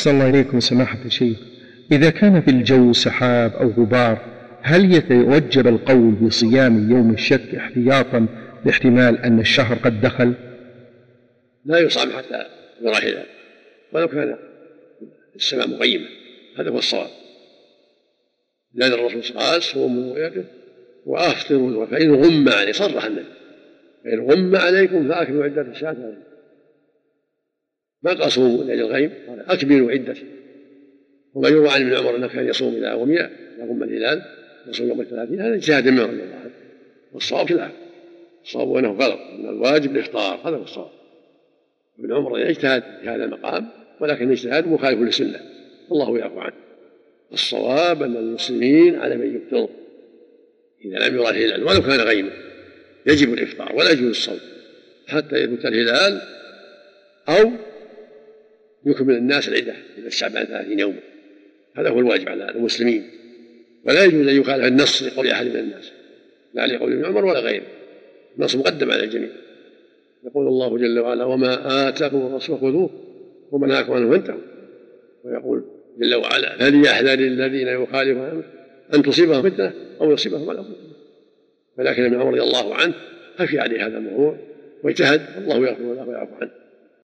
[0.00, 1.38] أحسن الله إليكم سماحة الشيخ.
[1.92, 4.18] إذا كان في الجو سحاب أو غبار
[4.62, 8.26] هل يتوجب القول بصيام يوم الشك احتياطا
[8.64, 10.34] لاحتمال أن الشهر قد دخل؟
[11.64, 12.46] لا يصام حتى
[12.82, 13.26] يرى الهلال
[13.92, 14.36] ولو كان
[15.36, 16.06] السماء مغيمة
[16.58, 17.10] هذا هو الصواب.
[18.74, 20.44] لأن الرسول قال صوموا ويده
[21.06, 23.24] وأفطروا فإن غم عليه صرح النبي.
[24.04, 25.96] فإن غم عليكم فأكملوا عدة الشهر
[28.02, 30.16] ما قال صوموا لأجل الغيم قال أكملوا عدة.
[31.34, 33.30] وما يروى عن ابن عمر أنه كان يصوم غمي إذا
[33.60, 34.22] غم الهلال
[34.66, 35.40] يصوم يوم الثلاثين.
[35.40, 36.50] هذا اجتهاد من رضي الله عنه.
[37.12, 37.70] والصواب خلاف.
[38.44, 40.90] الصواب أنه غلط أن الواجب الإفطار هذا هو الصواب.
[41.98, 43.68] ابن عمر اجتهد في هذا المقام
[44.00, 45.40] ولكن الاجتهاد مخالف للسنة.
[45.88, 46.54] والله يعفو عنه.
[47.32, 49.68] الصواب أن المسلمين على من يفطر
[50.84, 52.30] إذا لم يرى الهلال ولو كان غيما
[53.06, 54.40] يجب الإفطار ولا يجوز الصوم.
[55.08, 56.20] حتى يثبت الهلال
[57.28, 57.50] أو
[58.86, 61.00] يكمل الناس العدة إلى الشعبان ثلاثين يوما
[61.76, 63.10] هذا هو الواجب على المسلمين.
[63.84, 65.92] ولا يجوز أن يخالف النص لقول أحد من الناس
[66.54, 67.66] لا لقول ابن عمر ولا غيره.
[68.38, 69.28] النص مقدم على الجميع.
[70.24, 72.90] يقول الله جل وعلا وما آتاكم الرسول خذوه
[73.52, 74.40] وما نهاكم عنه فانتهوا.
[75.24, 75.64] ويقول
[75.98, 78.42] جل وعلا فليحذر الذين يخالفون
[78.94, 80.66] أن تصيبهم فتنة أو يصيبهم عذاب
[81.78, 82.94] ولكن ابن عمر رضي الله عنه
[83.38, 84.36] خفي عليه هذا الموضوع
[84.82, 86.50] واجتهد الله يغفر له ويعفو عنه.